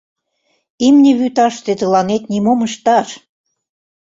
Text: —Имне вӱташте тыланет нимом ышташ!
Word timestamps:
—Имне 0.87 1.11
вӱташте 1.19 1.71
тыланет 1.79 2.23
нимом 2.31 2.59
ышташ! 2.67 3.07